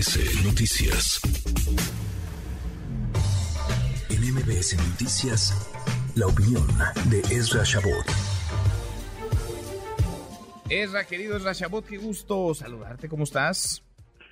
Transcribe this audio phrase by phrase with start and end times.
[0.00, 1.20] MBS Noticias.
[4.08, 5.52] En MBS Noticias,
[6.16, 6.66] la opinión
[7.10, 8.06] de Ezra Shabot.
[10.70, 13.84] Ezra, querido Ezra Shabot, qué gusto saludarte, ¿cómo estás?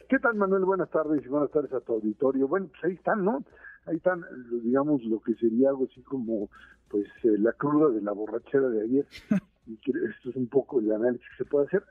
[0.09, 0.64] ¿Qué tal, Manuel?
[0.64, 2.48] Buenas tardes y buenas tardes a tu auditorio.
[2.48, 3.45] Bueno, pues ahí están, ¿no?
[3.85, 4.25] Ahí están,
[4.64, 6.48] digamos, lo que sería algo así como,
[6.89, 9.07] pues, eh, la cruda de la borrachera de ayer.
[9.69, 11.85] y esto es un poco el análisis que se puede hacer.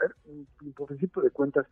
[0.76, 1.68] Por principio de cuentas,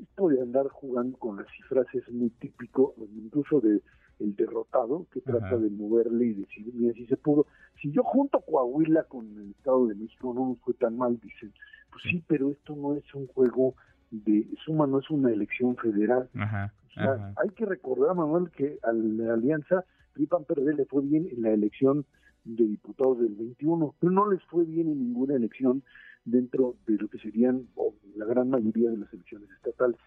[0.00, 3.80] esto de andar jugando con las cifras es muy típico, incluso de
[4.18, 7.46] el derrotado que trata de moverle y decir, mira, si se pudo.
[7.80, 11.52] Si yo junto Coahuila con el Estado de México no nos fue tan mal, dicen,
[11.90, 13.74] pues sí, pero esto no es un juego
[14.10, 16.28] de suma, no es una elección federal.
[16.34, 21.42] o sea, hay que recordar, Manuel, que a la alianza PRI-PAN le fue bien en
[21.42, 22.06] la elección
[22.46, 25.82] de diputados del 21, pero no les fue bien en ninguna elección
[26.24, 27.66] dentro de lo que serían
[28.14, 29.98] la gran mayoría de las elecciones estatales.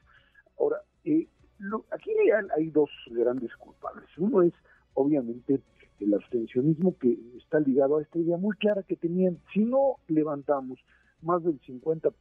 [0.57, 1.27] Ahora, eh,
[1.91, 2.11] aquí
[2.55, 4.05] hay, dos grandes culpables.
[4.17, 4.53] Uno es,
[4.93, 5.61] obviamente,
[5.99, 9.37] el abstencionismo que está ligado a esta idea muy clara que tenían.
[9.53, 10.79] Si no levantamos
[11.21, 12.13] más del 50%,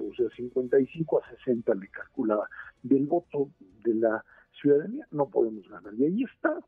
[0.00, 2.48] o sea, 55 a 60 le calculaba,
[2.82, 3.50] del voto
[3.84, 4.24] de la
[4.60, 5.94] ciudadanía, no podemos ganar.
[5.94, 6.58] Y ahí está,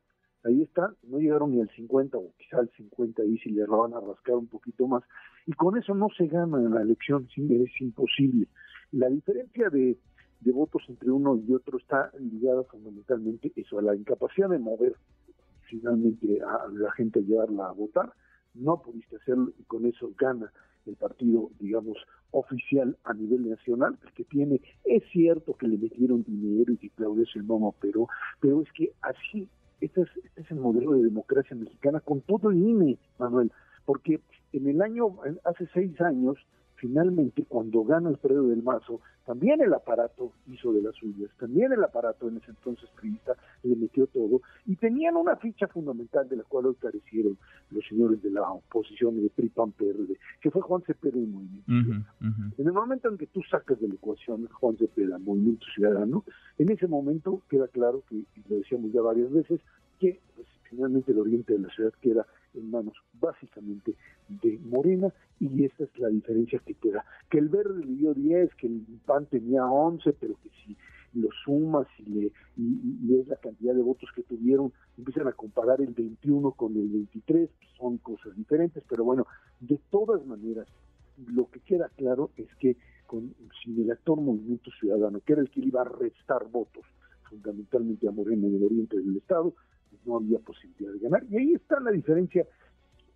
[0.44, 3.94] ahí está, no llegaron ni al 50 o quizá al 50 y si le van
[3.94, 5.02] a rascar un poquito más.
[5.46, 8.46] Y con eso no se gana en la elección, es imposible.
[8.92, 9.96] La diferencia de,
[10.52, 14.96] votos entre uno y otro está ligada fundamentalmente eso, a la incapacidad de mover
[15.62, 18.12] finalmente a la gente a llevarla a votar.
[18.54, 20.52] No pudiste hacerlo y con eso gana
[20.86, 21.96] el partido, digamos,
[22.32, 26.90] oficial a nivel nacional, el que tiene, es cierto que le metieron dinero y que
[26.90, 28.08] Claudio Sheinbaum pero,
[28.40, 29.48] pero es que así,
[29.82, 33.52] este es, este es el modelo de democracia mexicana con todo el INE, Manuel,
[33.84, 34.20] porque
[34.52, 36.36] en el año, hace seis años,
[36.82, 41.84] finalmente cuando gana Alfredo del Mazo, también el aparato hizo de las suyas, también el
[41.84, 46.42] aparato en ese entonces priista le metió todo, y tenían una ficha fundamental de la
[46.42, 47.38] cual hoy carecieron
[47.70, 52.10] los señores de la oposición de PRI PAN PRD, que fue Juan Cepeda y Movimiento
[52.58, 56.24] En el momento en que tú sacas de la ecuación Juan Cepeda, Movimiento Ciudadano,
[56.58, 59.60] en ese momento queda claro que, y lo decíamos ya varias veces,
[60.00, 60.18] que
[60.72, 63.94] finalmente el oriente de la ciudad queda en manos básicamente
[64.28, 67.04] de Morena y esta es la diferencia que queda.
[67.30, 70.76] Que el verde le dio 10, que el PAN tenía 11, pero que si
[71.14, 75.80] lo sumas y, le, y, es la cantidad de votos que tuvieron, empiezan a comparar
[75.80, 79.26] el 21 con el 23, pues son cosas diferentes, pero bueno,
[79.60, 80.66] de todas maneras,
[81.26, 85.50] lo que queda claro es que con, sin el actor Movimiento Ciudadano, que era el
[85.50, 86.84] que iba a restar votos
[87.28, 89.54] fundamentalmente a Morena en el oriente del Estado,
[90.04, 91.24] no había posibilidad de ganar.
[91.30, 92.46] Y ahí está la diferencia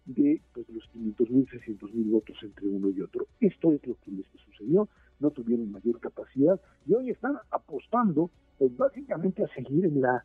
[0.06, 3.26] de pues, los 500 mil, 600 mil votos entre uno y otro.
[3.40, 4.88] Esto es lo que les sucedió,
[5.18, 10.24] no tuvieron mayor capacidad y hoy están apostando pues básicamente a seguir en la,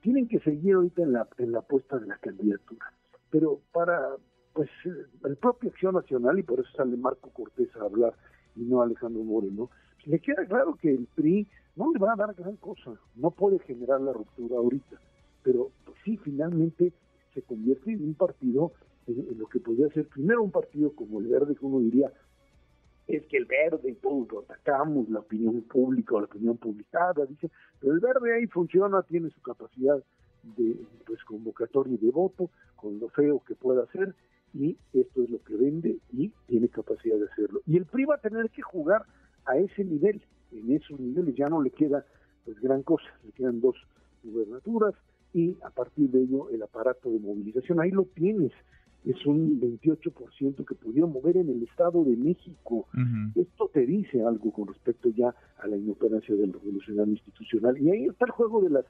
[0.00, 2.92] tienen que seguir ahorita en la, en la apuesta de la candidatura.
[3.30, 4.16] Pero para
[4.52, 4.68] pues
[5.24, 8.14] el propio Acción Nacional, y por eso sale Marco Cortés a hablar
[8.54, 9.70] y no Alejandro Moreno,
[10.04, 13.58] le queda claro que el PRI no le va a dar gran cosa, no puede
[13.60, 15.00] generar la ruptura ahorita,
[15.42, 16.92] pero pues, sí, finalmente
[17.34, 18.72] se convierte en un partido
[19.06, 22.12] en, lo que podría ser primero un partido como el Verde, que uno diría,
[23.08, 27.50] es que el Verde y todos atacamos, la opinión pública o la opinión publicada, dice,
[27.80, 30.02] pero el Verde ahí funciona, tiene su capacidad
[30.56, 30.76] de
[31.06, 34.14] pues convocatoria de voto, con lo feo que pueda hacer,
[34.54, 37.60] y esto es lo que vende y tiene capacidad de hacerlo.
[37.66, 39.04] Y el PRI va a tener que jugar
[39.46, 40.22] a ese nivel,
[40.52, 42.04] en esos niveles ya no le queda
[42.44, 43.76] pues gran cosa, le quedan dos
[44.22, 44.94] gubernaturas
[45.34, 48.52] y a partir de ello el aparato de movilización, ahí lo tienes,
[49.04, 52.86] es un 28% que pudieron mover en el Estado de México.
[53.34, 57.76] Esto te dice algo con respecto ya a la inoperancia del revolucionario institucional.
[57.78, 58.84] Y ahí está el juego de las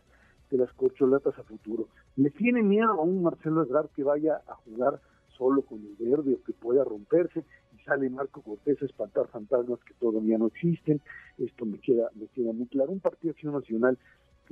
[0.50, 1.88] de las corcholatas a futuro.
[2.16, 5.00] ¿Le tiene miedo a un Marcelo Ebrard que vaya a jugar
[5.38, 7.42] solo con el verde o que pueda romperse?
[7.74, 11.00] Y sale Marco Cortés a espantar fantasmas que todavía no existen.
[11.38, 12.92] Esto me queda, me queda muy claro.
[12.92, 13.98] Un partido acción nacional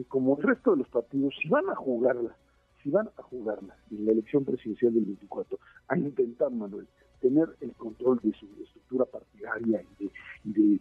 [0.00, 2.34] que como el resto de los partidos, si van a jugarla
[2.82, 5.58] si van a jugarla en la elección presidencial del 24,
[5.88, 6.86] a intentar, Manuel,
[7.20, 10.10] tener el control de su estructura partidaria y
[10.50, 10.80] de,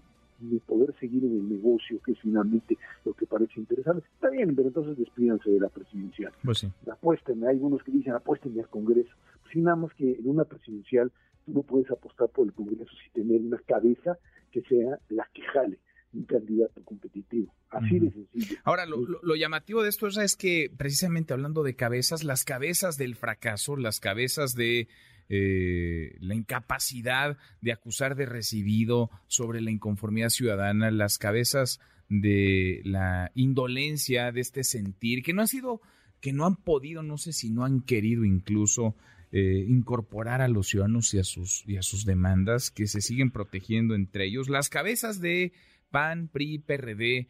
[0.66, 4.70] poder seguir en el negocio, que es finalmente lo que parece interesante, está bien, pero
[4.70, 6.32] entonces despídanse de la presidencial.
[6.42, 6.72] Pues sí.
[6.90, 9.12] Apuéstenme, hay algunos que dicen apuéstenme al Congreso.
[9.42, 11.12] Pues sí, nada más que en una presidencial
[11.46, 14.18] tú no puedes apostar por el Congreso sin tener una cabeza
[14.52, 15.78] que sea la que jale
[16.14, 17.54] un candidato competitivo.
[17.70, 18.58] Así de sencillo.
[18.64, 23.78] Ahora, lo, llamativo de esto es que precisamente hablando de cabezas, las cabezas del fracaso,
[23.78, 24.88] las cabezas de
[25.30, 31.80] eh, la incapacidad de acusar de recibido sobre la inconformidad ciudadana, las cabezas
[32.10, 35.82] de la indolencia, de este sentir, que no han sido,
[36.22, 38.96] que no han podido, no sé si no han querido incluso
[39.32, 43.30] eh, incorporar a los ciudadanos y a sus y a sus demandas, que se siguen
[43.30, 44.50] protegiendo entre ellos.
[44.50, 45.54] Las cabezas de
[45.90, 47.28] PAN, PRI, PRD,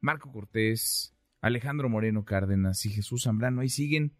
[0.00, 4.12] Marco Cortés, Alejandro Moreno Cárdenas y Jesús Zambrano, ahí siguen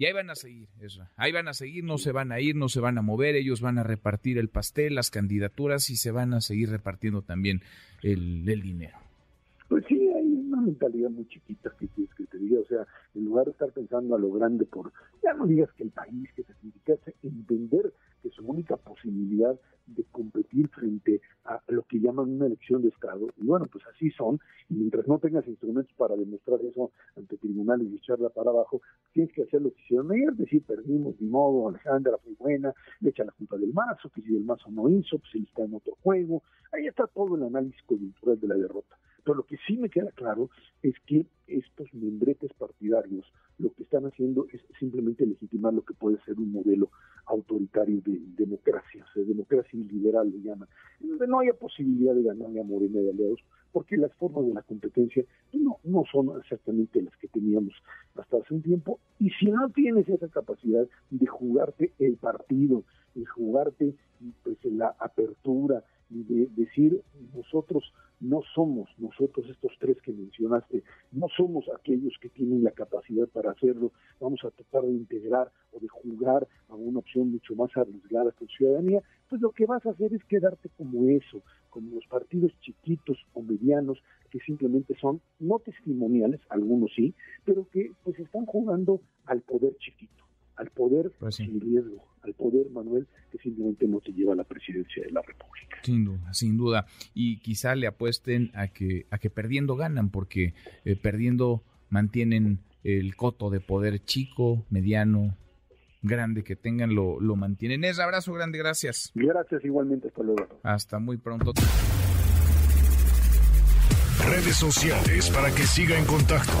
[0.00, 1.06] y ahí van a seguir, eso.
[1.16, 3.60] Ahí van a seguir, no se van a ir, no se van a mover, ellos
[3.60, 7.60] van a repartir el pastel, las candidaturas y se van a seguir repartiendo también
[8.02, 8.96] el, dinero.
[9.68, 13.26] Pues sí, hay una mentalidad muy chiquita que quieres que te diga, o sea, en
[13.26, 14.90] lugar de estar pensando a lo grande por,
[15.22, 17.92] ya no digas que el país, que se significa entender
[18.22, 19.54] que su única posibilidad
[19.86, 23.26] de competir frente a lo que llaman una elección de Estado.
[23.36, 24.38] Y bueno, pues así son.
[24.68, 28.80] Y mientras no tengas instrumentos para demostrar eso ante tribunales y echarla para abajo,
[29.12, 33.10] tienes que hacer lo que hicieron ayer, decir, perdimos, de modo, Alejandra fue buena, le
[33.10, 35.74] echa la culpa del mazo, que si el mazo no hizo, pues él está en
[35.74, 36.42] otro juego.
[36.72, 38.96] Ahí está todo el análisis coyuntural de la derrota.
[39.30, 40.50] Pero lo que sí me queda claro
[40.82, 43.24] es que estos membretes partidarios
[43.58, 46.90] lo que están haciendo es simplemente legitimar lo que puede ser un modelo
[47.26, 50.68] autoritario de democracia, o sea, democracia liberal le llaman,
[50.98, 53.38] donde no haya posibilidad de ganarle a Morena de aliados,
[53.70, 57.74] porque las formas de la competencia no, no son exactamente las que teníamos
[58.16, 62.82] hasta hace un tiempo, y si no tienes esa capacidad de jugarte el partido,
[63.14, 63.94] de jugarte
[64.42, 67.00] pues la apertura, y de decir
[67.34, 70.82] nosotros no somos nosotros estos tres que mencionaste,
[71.12, 75.80] no somos aquellos que tienen la capacidad para hacerlo, vamos a tratar de integrar o
[75.80, 79.90] de jugar a una opción mucho más arriesgada con ciudadanía, pues lo que vas a
[79.90, 83.98] hacer es quedarte como eso, como los partidos chiquitos o medianos
[84.30, 87.14] que simplemente son no testimoniales, algunos sí,
[87.44, 90.24] pero que pues están jugando al poder chiquito,
[90.56, 94.44] al poder pues sin riesgo, al poder, Manuel, que simplemente no te lleva a la
[94.44, 95.49] presidencia de la República.
[95.82, 96.86] Sin duda, sin duda.
[97.14, 100.54] Y quizá le apuesten a que, a que perdiendo ganan, porque
[100.84, 105.36] eh, perdiendo mantienen el coto de poder chico, mediano,
[106.02, 107.84] grande que tengan, lo, lo mantienen.
[107.84, 109.10] Es abrazo grande, gracias.
[109.14, 110.46] Gracias igualmente, hasta luego.
[110.62, 111.52] Hasta muy pronto.
[114.26, 116.52] Redes sociales para que siga en contacto: